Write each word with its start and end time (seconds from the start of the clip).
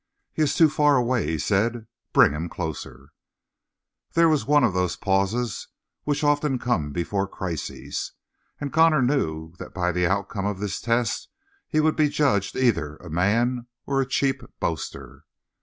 "He 0.33 0.41
is 0.41 0.55
too 0.55 0.67
far 0.67 0.95
away," 0.97 1.27
he 1.27 1.37
said. 1.37 1.85
"Bring 2.11 2.31
him 2.33 2.49
closer." 2.49 3.09
There 4.13 4.27
was 4.27 4.47
one 4.47 4.63
of 4.63 4.73
those 4.73 4.95
pauses 4.95 5.67
which 6.05 6.23
often 6.23 6.57
come 6.57 6.91
before 6.91 7.27
crises, 7.27 8.13
and 8.59 8.73
Connor 8.73 9.03
knew 9.03 9.51
that 9.59 9.75
by 9.75 9.91
the 9.91 10.07
outcome 10.07 10.47
of 10.47 10.57
this 10.57 10.81
test 10.81 11.29
he 11.67 11.79
would 11.79 11.95
be 11.95 12.09
judged 12.09 12.55
either 12.55 12.95
a 12.95 13.11
man 13.11 13.67
or 13.85 14.01
a 14.01 14.07
cheap 14.09 14.41
boaster. 14.59 15.23